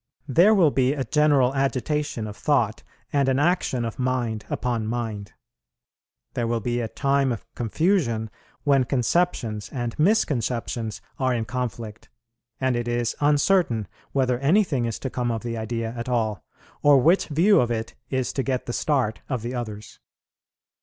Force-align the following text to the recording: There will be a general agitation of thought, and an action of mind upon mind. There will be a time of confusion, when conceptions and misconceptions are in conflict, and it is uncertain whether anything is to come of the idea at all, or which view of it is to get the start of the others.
There 0.27 0.55
will 0.55 0.71
be 0.71 0.93
a 0.93 1.03
general 1.03 1.53
agitation 1.53 2.25
of 2.25 2.35
thought, 2.35 2.81
and 3.13 3.29
an 3.29 3.37
action 3.37 3.85
of 3.85 3.99
mind 3.99 4.45
upon 4.49 4.87
mind. 4.87 5.33
There 6.33 6.47
will 6.47 6.59
be 6.59 6.81
a 6.81 6.87
time 6.87 7.31
of 7.31 7.45
confusion, 7.53 8.31
when 8.63 8.85
conceptions 8.85 9.69
and 9.71 9.93
misconceptions 9.99 11.01
are 11.19 11.35
in 11.35 11.45
conflict, 11.45 12.09
and 12.59 12.75
it 12.75 12.87
is 12.87 13.15
uncertain 13.19 13.87
whether 14.11 14.39
anything 14.39 14.85
is 14.85 14.97
to 14.97 15.11
come 15.11 15.29
of 15.29 15.43
the 15.43 15.55
idea 15.55 15.93
at 15.95 16.09
all, 16.09 16.43
or 16.81 16.97
which 16.99 17.27
view 17.27 17.59
of 17.59 17.69
it 17.69 17.93
is 18.09 18.33
to 18.33 18.41
get 18.41 18.65
the 18.65 18.73
start 18.73 19.21
of 19.29 19.43
the 19.43 19.53
others. 19.53 19.99